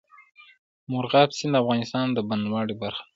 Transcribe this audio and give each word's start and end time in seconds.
مورغاب 0.91 1.29
سیند 1.37 1.53
د 1.55 1.59
افغانستان 1.63 2.07
د 2.13 2.17
بڼوالۍ 2.27 2.75
برخه 2.81 3.01
ده. 3.05 3.09